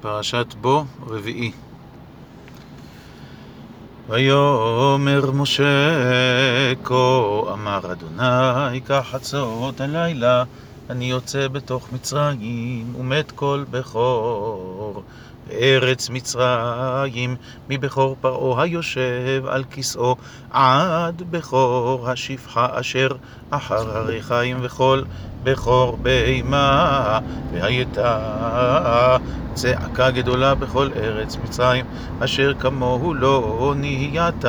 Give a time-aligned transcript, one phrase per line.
[0.00, 1.52] פרשת בו רביעי.
[4.08, 5.64] ויאמר משה
[6.84, 6.94] כה
[7.52, 10.44] אמר אדוני כחצות הלילה
[10.90, 15.02] אני יוצא בתוך מצרים ומת כל בכור
[15.48, 17.36] בארץ מצרים
[17.68, 20.16] מבכור פרעה היושב על כסאו
[20.50, 23.08] עד בכור השפחה אשר
[23.50, 25.02] אחר הריחיים וכל
[25.44, 27.18] בכור בהמה
[27.52, 29.16] והייתה
[29.54, 31.84] צעקה גדולה בכל ארץ מצרים,
[32.20, 34.44] אשר כמוהו לא נהיית,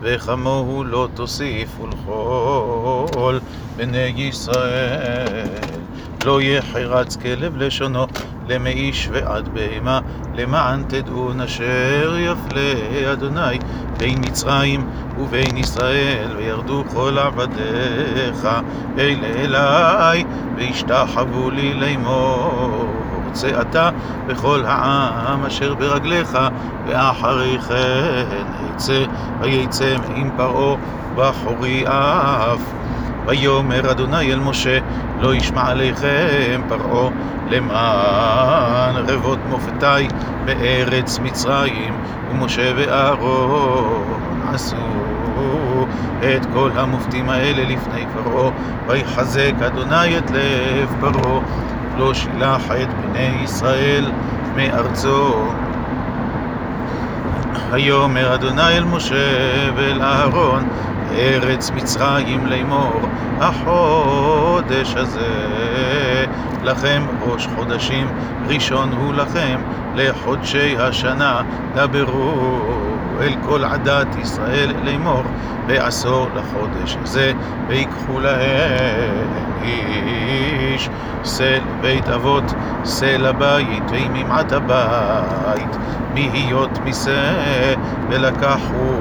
[0.00, 3.38] וכמוהו לא תוסיף ולכל
[3.76, 5.61] בני ישראל.
[6.24, 8.06] לא יחרץ כלב לשונו,
[8.48, 10.00] למאיש ועד בהמה,
[10.34, 13.58] למען תדעון אשר יפלה אדוני
[13.98, 14.86] בין מצרים
[15.18, 18.48] ובין ישראל, וירדו כל עבדיך
[18.98, 20.24] אל אלי,
[20.56, 22.86] וישתחוו לי לאמור.
[23.32, 23.90] צא אתה
[24.26, 26.38] וכל העם אשר ברגליך,
[26.86, 29.04] ואחרי כן יצא,
[29.40, 30.76] ויצא עם פרעה
[31.14, 32.81] בחורי אף.
[33.26, 34.78] ויאמר אדוני אל משה,
[35.20, 37.10] לא ישמע עליכם פרעה,
[37.50, 40.08] למען רבות מופתי
[40.44, 41.94] בארץ מצרים,
[42.30, 44.76] ומשה ואהרון עשו
[46.20, 48.50] את כל המופתים האלה לפני פרעה,
[48.86, 51.40] ויחזק אדוני את לב פרעה,
[51.98, 54.12] לא שילח את בני ישראל
[54.56, 55.34] מארצו.
[57.70, 60.68] ויאמר אדוני אל משה ואל אהרון,
[61.18, 63.00] ארץ מצרים לאמור,
[63.40, 66.26] החודש הזה.
[66.62, 68.06] לכם ראש חודשים,
[68.46, 69.60] ראשון הוא לכם
[69.94, 71.42] לחודשי השנה,
[71.74, 72.60] דברו
[73.20, 75.22] אל כל עדת ישראל לאמור,
[75.66, 77.32] בעשור לחודש הזה,
[77.68, 79.28] ויקחו להם
[79.62, 80.88] איש.
[81.24, 85.76] שא בית אבות, שא לבית, ועם ממעט הבית,
[86.14, 87.32] בהיות משא,
[88.10, 88.92] ולקחו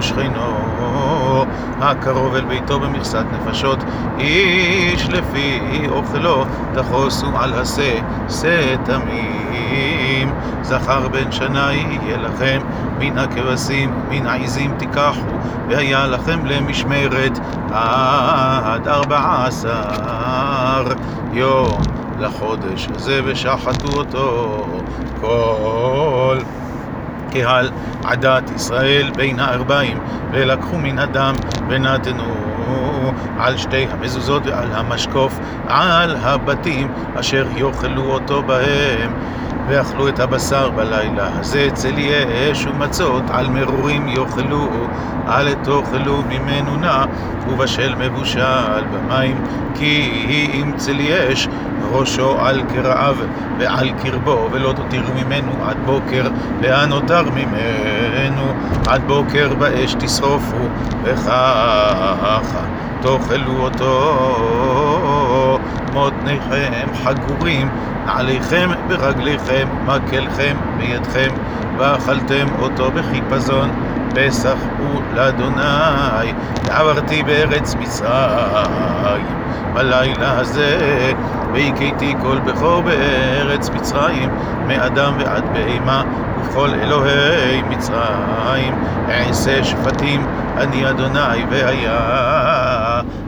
[0.00, 1.44] ושכנו
[1.80, 3.78] הקרוב אל ביתו במכסת נפשות,
[4.18, 6.44] איש לפי אוכלו
[6.74, 12.60] תחוסו על השא, שא תמים, זכר בן שנה יהיה לכם,
[12.98, 15.30] מן הכבשים ומן העזים תיקחו,
[15.68, 17.38] והיה לכם למשמרת
[17.72, 20.84] עד ארבע עשר.
[21.32, 21.80] יום
[22.18, 24.66] לחודש הזה, ושחטו אותו
[25.20, 26.38] כל
[27.30, 27.70] קהל
[28.04, 29.98] עדת ישראל בין הארבעים,
[30.32, 31.34] ולקחו מן הדם
[31.68, 32.34] ונתנו
[33.38, 39.12] על שתי המזוזות ועל המשקוף, על הבתים אשר יאכלו אותו בהם.
[39.70, 41.28] ואכלו את הבשר בלילה.
[41.38, 42.10] הזה צלי
[42.52, 44.68] אש ומצות, על מרורים יאכלו,
[45.28, 47.04] אל תאכלו ממנו נא,
[47.48, 49.44] ובשל מבושל במים,
[49.74, 50.10] כי
[50.54, 51.48] אם צלי אש
[51.92, 53.16] ראשו על קרעיו
[53.58, 56.28] ועל קרבו, ולא תותירו ממנו עד בוקר,
[56.60, 58.52] והנותר ממנו?
[58.86, 60.56] עד בוקר באש תשרופו,
[61.02, 62.38] וככה
[63.00, 65.58] תאכלו אותו
[65.92, 67.68] מותניכם חגורים,
[68.06, 71.28] נעליכם ברגליכם, מקלכם בידכם,
[71.78, 73.70] ואכלתם אותו בחיפזון,
[74.14, 76.32] פסח הוא לאדוני,
[76.64, 79.26] ועברתי בארץ מצרים,
[79.74, 80.78] בלילה הזה,
[81.52, 84.30] והכיתי כל בכור בארץ מצרים,
[84.66, 86.02] מאדם ועד בהמה,
[86.38, 88.74] ובכל אלוהי מצרים,
[89.08, 90.26] אעשה שפטים,
[90.56, 91.98] אני אדוני, והיה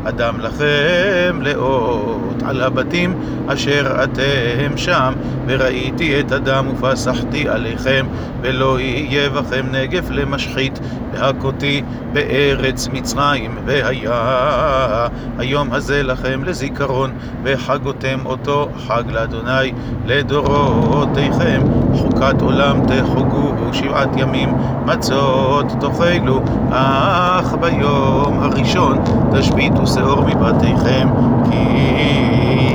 [0.05, 3.15] אדם לכם לאות על הבתים
[3.47, 5.12] אשר אתם שם,
[5.47, 8.06] וראיתי את הדם ופסחתי עליכם,
[8.43, 10.81] ולא יהיה בכם נגף למשחית,
[11.12, 11.82] והכותי
[12.12, 17.11] בארץ מצרים, והיה היום הזה לכם לזיכרון,
[17.43, 19.72] וחגותם אותו חג לאדוני
[20.06, 21.62] לדורותיכם,
[21.94, 23.31] חוקת עולם תחוגו
[23.72, 24.55] שבעת ימים,
[24.87, 26.41] מצות תאכלו,
[26.71, 28.99] אך ביום הראשון
[29.33, 31.09] תשביתו שאור מבתיכם,
[31.50, 32.72] כי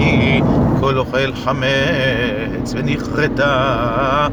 [0.87, 4.27] כל אוכל חמץ ונכרתה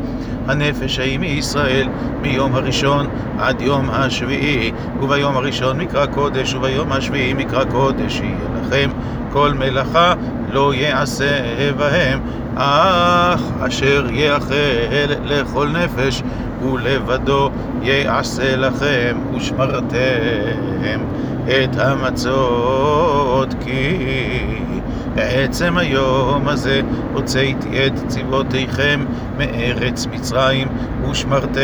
[0.46, 1.88] הנפש ההיא מישראל
[2.22, 3.06] מיום הראשון
[3.38, 4.72] עד יום השביעי.
[5.00, 8.90] וביום הראשון מקרא קודש וביום השביעי מקרא קודש יהיה לכם.
[9.32, 10.14] כל מלאכה
[10.52, 11.40] לא יעשה
[11.76, 12.20] בהם
[12.56, 14.54] אך אשר יאכל
[15.24, 16.22] לכל נפש
[16.62, 17.50] ולבדו
[17.82, 21.00] יעשה לכם ושמרתם
[21.46, 23.96] את המצות כי
[25.14, 26.80] בעצם היום הזה
[27.12, 29.04] הוצאתי את צבאותיכם
[29.38, 30.68] מארץ מצרים
[31.10, 31.60] ושמרתם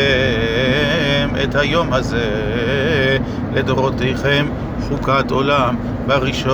[1.43, 2.27] את היום הזה
[3.53, 4.45] לדורותיכם
[4.89, 5.75] חוקת עולם
[6.07, 6.51] בראשון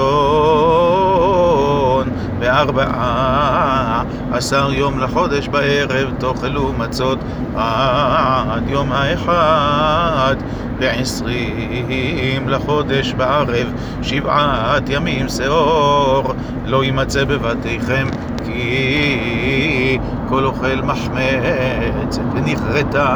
[2.40, 4.04] בארבעה
[4.34, 7.20] עשר יום לחודש בערב תאכלו מצות
[7.56, 10.36] עד יום האחד.
[10.80, 16.34] בעשרים לחודש בערב שבעת ימים שאור
[16.66, 18.08] לא יימצא בבתיכם
[18.46, 19.98] כי
[20.30, 23.16] כל אוכל מחמצת ונכרתה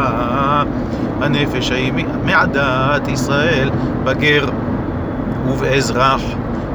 [1.21, 1.93] הנפש ההיא
[2.25, 3.69] מעדת ישראל
[4.03, 4.45] בגר
[5.47, 6.21] ובאזרח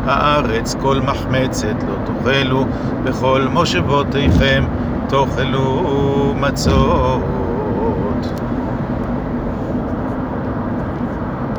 [0.06, 2.64] הארץ כל מחמצת לא תאכלו
[3.04, 4.64] בכל מושבותיכם
[5.08, 7.22] תאכלו מצות